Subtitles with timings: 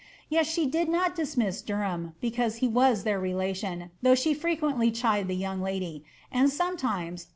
[0.19, 4.89] * Tet she did not dismiss Derham, becaofe he was their relation, though she frequently
[4.89, 6.49] chid the yoong lady, aad'
[7.19, 7.23] P.